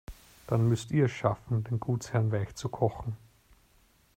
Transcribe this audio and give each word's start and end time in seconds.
Dann 0.47 0.67
müsst 0.67 0.89
ihr 0.89 1.05
es 1.05 1.11
schaffen, 1.11 1.63
den 1.63 1.79
Gutsherren 1.79 2.31
weichzukochen. 2.31 3.15